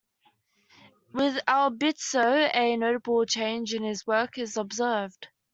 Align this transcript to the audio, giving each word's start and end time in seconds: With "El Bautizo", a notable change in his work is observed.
With 1.13 1.37
"El 1.47 1.69
Bautizo", 1.73 2.49
a 2.55 2.75
notable 2.75 3.23
change 3.27 3.75
in 3.75 3.83
his 3.83 4.07
work 4.07 4.39
is 4.39 4.57
observed. 4.57 5.27